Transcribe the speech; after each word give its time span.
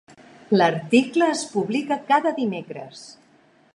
L'article 0.55 1.27
es 1.33 1.43
publica 1.51 1.99
cada 2.11 2.33
dimecres. 2.41 3.05